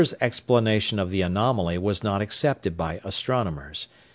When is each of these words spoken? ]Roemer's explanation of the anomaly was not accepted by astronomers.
]Roemer's 0.01 0.15
explanation 0.19 0.97
of 0.97 1.11
the 1.11 1.21
anomaly 1.21 1.77
was 1.77 2.01
not 2.03 2.21
accepted 2.23 2.75
by 2.75 2.99
astronomers. 3.03 3.87